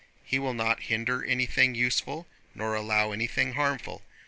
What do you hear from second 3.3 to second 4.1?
harmful.